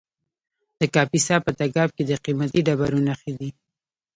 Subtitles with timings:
[0.79, 3.49] د کاپیسا په تګاب کې د قیمتي ډبرو نښې دي.